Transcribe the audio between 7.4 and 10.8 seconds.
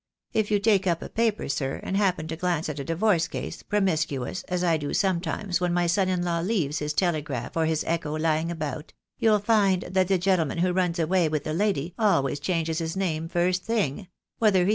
or his Echo lying about— you'll find that the gentleman who